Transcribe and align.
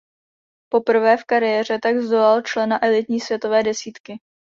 Poprvé 0.69 1.17
v 1.17 1.23
kariéře 1.25 1.79
tak 1.83 1.97
zdolal 1.99 2.41
člena 2.41 2.83
elitní 2.85 3.19
světové 3.19 3.63
desítky. 3.63 4.19